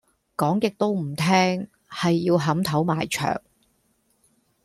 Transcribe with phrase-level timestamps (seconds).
[0.35, 3.39] 講極都唔聽，係要撼頭埋牆。